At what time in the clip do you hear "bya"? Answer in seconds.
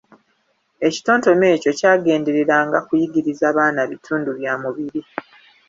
4.39-4.53